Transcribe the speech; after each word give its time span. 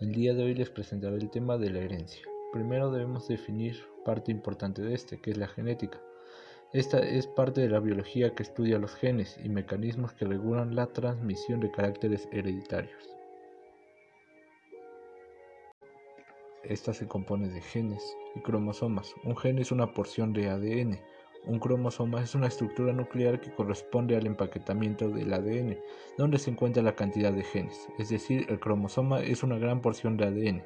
El 0.00 0.12
día 0.12 0.32
de 0.32 0.42
hoy 0.42 0.54
les 0.54 0.70
presentaré 0.70 1.16
el 1.16 1.28
tema 1.28 1.58
de 1.58 1.68
la 1.68 1.80
herencia. 1.80 2.22
Primero 2.54 2.90
debemos 2.90 3.28
definir 3.28 3.84
parte 4.02 4.32
importante 4.32 4.80
de 4.80 4.94
este, 4.94 5.20
que 5.20 5.30
es 5.30 5.36
la 5.36 5.46
genética. 5.46 6.00
Esta 6.72 7.00
es 7.00 7.26
parte 7.26 7.60
de 7.60 7.68
la 7.68 7.80
biología 7.80 8.34
que 8.34 8.42
estudia 8.42 8.78
los 8.78 8.94
genes 8.94 9.38
y 9.44 9.50
mecanismos 9.50 10.14
que 10.14 10.24
regulan 10.24 10.74
la 10.74 10.86
transmisión 10.86 11.60
de 11.60 11.70
caracteres 11.70 12.26
hereditarios. 12.32 13.14
Esta 16.64 16.94
se 16.94 17.06
compone 17.06 17.50
de 17.50 17.60
genes 17.60 18.16
y 18.34 18.40
cromosomas. 18.40 19.14
Un 19.24 19.36
gen 19.36 19.58
es 19.58 19.70
una 19.70 19.92
porción 19.92 20.32
de 20.32 20.48
ADN. 20.48 20.98
Un 21.46 21.58
cromosoma 21.58 22.22
es 22.22 22.34
una 22.34 22.48
estructura 22.48 22.92
nuclear 22.92 23.40
que 23.40 23.52
corresponde 23.52 24.14
al 24.16 24.26
empaquetamiento 24.26 25.08
del 25.08 25.32
ADN, 25.32 25.78
donde 26.18 26.38
se 26.38 26.50
encuentra 26.50 26.82
la 26.82 26.94
cantidad 26.94 27.32
de 27.32 27.42
genes. 27.42 27.88
Es 27.98 28.10
decir, 28.10 28.46
el 28.50 28.60
cromosoma 28.60 29.20
es 29.20 29.42
una 29.42 29.58
gran 29.58 29.80
porción 29.80 30.16
de 30.16 30.26
ADN. 30.26 30.62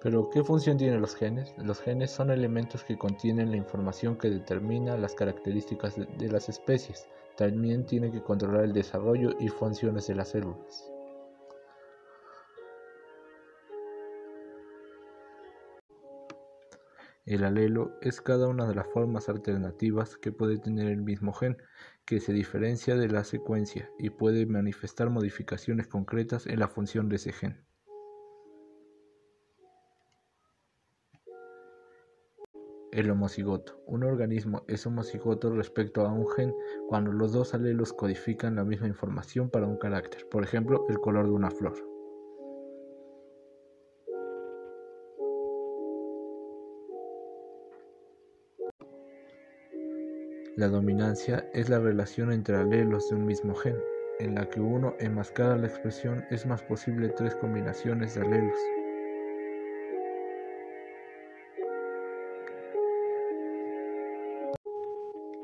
Pero, 0.00 0.30
¿qué 0.30 0.44
función 0.44 0.78
tienen 0.78 1.00
los 1.00 1.16
genes? 1.16 1.52
Los 1.58 1.80
genes 1.80 2.12
son 2.12 2.30
elementos 2.30 2.84
que 2.84 2.96
contienen 2.96 3.50
la 3.50 3.56
información 3.56 4.16
que 4.16 4.30
determina 4.30 4.96
las 4.96 5.14
características 5.14 5.96
de 5.96 6.30
las 6.30 6.48
especies. 6.48 7.08
También 7.36 7.84
tienen 7.84 8.12
que 8.12 8.22
controlar 8.22 8.64
el 8.64 8.72
desarrollo 8.72 9.30
y 9.40 9.48
funciones 9.48 10.06
de 10.06 10.14
las 10.14 10.28
células. 10.28 10.97
El 17.28 17.44
alelo 17.44 17.92
es 18.00 18.22
cada 18.22 18.48
una 18.48 18.66
de 18.66 18.74
las 18.74 18.86
formas 18.86 19.28
alternativas 19.28 20.16
que 20.16 20.32
puede 20.32 20.56
tener 20.56 20.88
el 20.88 21.02
mismo 21.02 21.34
gen, 21.34 21.58
que 22.06 22.20
se 22.20 22.32
diferencia 22.32 22.96
de 22.96 23.06
la 23.06 23.22
secuencia 23.22 23.90
y 23.98 24.08
puede 24.08 24.46
manifestar 24.46 25.10
modificaciones 25.10 25.88
concretas 25.88 26.46
en 26.46 26.58
la 26.58 26.68
función 26.68 27.10
de 27.10 27.16
ese 27.16 27.32
gen. 27.32 27.62
El 32.92 33.10
homocigoto. 33.10 33.78
Un 33.84 34.04
organismo 34.04 34.64
es 34.66 34.86
homocigoto 34.86 35.50
respecto 35.50 36.06
a 36.06 36.12
un 36.14 36.26
gen 36.30 36.54
cuando 36.88 37.12
los 37.12 37.34
dos 37.34 37.52
alelos 37.52 37.92
codifican 37.92 38.56
la 38.56 38.64
misma 38.64 38.88
información 38.88 39.50
para 39.50 39.66
un 39.66 39.76
carácter, 39.76 40.26
por 40.30 40.44
ejemplo, 40.44 40.86
el 40.88 40.98
color 40.98 41.26
de 41.26 41.32
una 41.32 41.50
flor. 41.50 41.87
La 50.58 50.66
dominancia 50.66 51.48
es 51.54 51.68
la 51.68 51.78
relación 51.78 52.32
entre 52.32 52.56
alelos 52.56 53.08
de 53.08 53.14
un 53.14 53.26
mismo 53.26 53.54
gen, 53.54 53.76
en 54.18 54.34
la 54.34 54.50
que 54.50 54.60
uno 54.60 54.96
enmascara 54.98 55.56
la 55.56 55.68
expresión 55.68 56.24
es 56.32 56.46
más 56.46 56.64
posible 56.64 57.10
tres 57.10 57.36
combinaciones 57.36 58.16
de 58.16 58.22
alelos. 58.22 58.58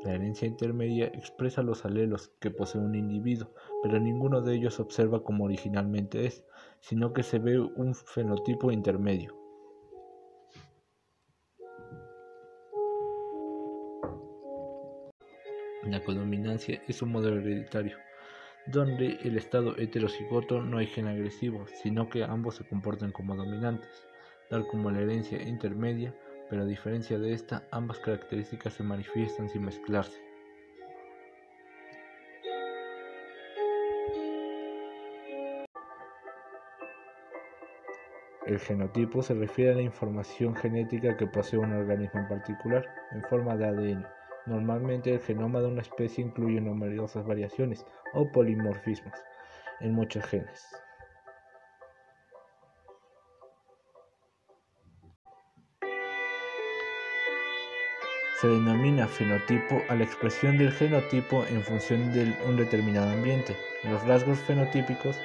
La 0.03 0.15
herencia 0.15 0.49
intermedia 0.49 1.05
expresa 1.05 1.61
los 1.61 1.85
alelos 1.85 2.33
que 2.41 2.51
posee 2.51 2.81
un 2.81 2.93
individuo, 2.93 3.53
pero 3.83 3.97
ninguno 4.01 4.41
de 4.41 4.55
ellos 4.55 4.81
observa 4.81 5.23
como 5.23 5.45
originalmente 5.45 6.25
es, 6.25 6.43
sino 6.81 7.13
que 7.13 7.23
se 7.23 7.39
ve 7.39 7.57
un 7.57 7.95
fenotipo 7.95 8.69
intermedio. 8.69 9.44
La 15.85 16.03
codominancia 16.03 16.81
es 16.87 17.01
un 17.01 17.11
modelo 17.11 17.39
hereditario, 17.39 17.97
donde 18.67 19.19
el 19.23 19.37
estado 19.37 19.77
heterocigoto 19.77 20.61
no 20.61 20.79
hay 20.79 20.87
gen 20.87 21.07
agresivo, 21.07 21.65
sino 21.81 22.09
que 22.09 22.23
ambos 22.23 22.55
se 22.55 22.65
comportan 22.65 23.11
como 23.11 23.35
dominantes, 23.35 24.07
tal 24.49 24.65
como 24.67 24.91
la 24.91 25.01
herencia 25.01 25.41
intermedia 25.41 26.13
pero 26.49 26.61
a 26.61 26.65
diferencia 26.65 27.17
de 27.17 27.33
esta, 27.33 27.63
ambas 27.71 27.99
características 27.99 28.73
se 28.73 28.83
manifiestan 28.83 29.49
sin 29.49 29.65
mezclarse. 29.65 30.19
El 38.45 38.59
genotipo 38.59 39.23
se 39.23 39.33
refiere 39.33 39.71
a 39.71 39.75
la 39.75 39.81
información 39.81 40.55
genética 40.55 41.17
que 41.17 41.25
posee 41.25 41.57
un 41.57 41.73
organismo 41.73 42.19
en 42.19 42.27
particular, 42.27 42.85
en 43.11 43.23
forma 43.23 43.55
de 43.57 43.65
ADN. 43.65 44.05
Normalmente 44.45 45.11
el 45.11 45.19
genoma 45.19 45.59
de 45.59 45.67
una 45.67 45.81
especie 45.81 46.23
incluye 46.23 46.61
numerosas 46.61 47.25
variaciones 47.25 47.85
o 48.13 48.31
polimorfismos 48.31 49.13
en 49.79 49.93
muchos 49.93 50.23
genes. 50.25 50.63
Se 58.39 58.47
denomina 58.47 59.07
fenotipo 59.07 59.81
a 59.89 59.95
la 59.95 60.03
expresión 60.03 60.57
del 60.57 60.71
genotipo 60.71 61.45
en 61.45 61.63
función 61.63 62.13
de 62.13 62.35
un 62.45 62.57
determinado 62.57 63.09
ambiente. 63.09 63.55
Los 63.85 64.05
rasgos 64.05 64.37
fenotípicos 64.39 65.17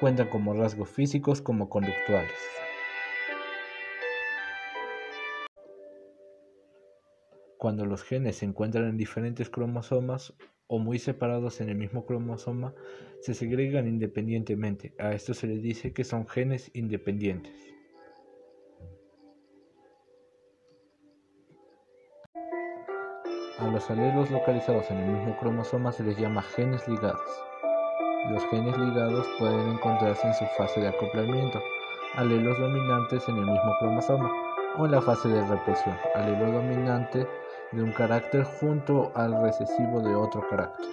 cuentan 0.00 0.28
como 0.28 0.52
rasgos 0.52 0.90
físicos 0.90 1.40
como 1.40 1.70
conductuales. 1.70 2.65
Cuando 7.58 7.86
los 7.86 8.02
genes 8.02 8.36
se 8.36 8.44
encuentran 8.44 8.88
en 8.88 8.96
diferentes 8.98 9.48
cromosomas 9.48 10.34
o 10.66 10.78
muy 10.78 10.98
separados 10.98 11.60
en 11.60 11.70
el 11.70 11.76
mismo 11.76 12.04
cromosoma, 12.04 12.74
se 13.20 13.32
segregan 13.32 13.86
independientemente. 13.86 14.94
A 14.98 15.12
esto 15.12 15.32
se 15.32 15.46
le 15.46 15.56
dice 15.58 15.92
que 15.92 16.04
son 16.04 16.26
genes 16.26 16.70
independientes. 16.74 17.54
A 23.58 23.68
los 23.68 23.90
alelos 23.90 24.30
localizados 24.30 24.90
en 24.90 24.98
el 24.98 25.12
mismo 25.12 25.36
cromosoma 25.38 25.92
se 25.92 26.04
les 26.04 26.18
llama 26.18 26.42
genes 26.42 26.86
ligados. 26.86 27.44
Los 28.30 28.44
genes 28.50 28.76
ligados 28.76 29.26
pueden 29.38 29.70
encontrarse 29.70 30.26
en 30.26 30.34
su 30.34 30.44
fase 30.58 30.80
de 30.80 30.88
acoplamiento, 30.88 31.58
alelos 32.16 32.58
dominantes 32.58 33.26
en 33.28 33.36
el 33.36 33.46
mismo 33.46 33.74
cromosoma, 33.78 34.30
o 34.78 34.84
en 34.84 34.92
la 34.92 35.00
fase 35.00 35.28
de 35.28 35.42
represión, 35.46 35.96
alelo 36.14 36.52
dominante 36.52 37.26
de 37.72 37.82
un 37.82 37.92
carácter 37.92 38.44
junto 38.44 39.12
al 39.14 39.42
recesivo 39.42 40.00
de 40.00 40.14
otro 40.14 40.46
carácter. 40.48 40.86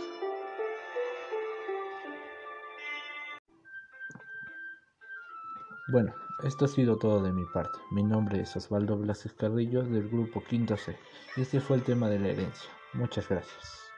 Bueno, 5.87 6.13
esto 6.43 6.65
ha 6.65 6.67
sido 6.67 6.97
todo 6.97 7.21
de 7.21 7.31
mi 7.31 7.45
parte. 7.45 7.77
Mi 7.91 8.03
nombre 8.03 8.41
es 8.41 8.55
Osvaldo 8.55 8.97
Blas 8.97 9.27
Carrillo 9.37 9.83
del 9.83 10.09
grupo 10.09 10.43
Quinto 10.43 10.77
C 10.77 10.97
y 11.35 11.41
este 11.41 11.59
fue 11.59 11.77
el 11.77 11.83
tema 11.83 12.09
de 12.09 12.19
la 12.19 12.29
herencia. 12.29 12.69
Muchas 12.93 13.29
gracias. 13.29 13.92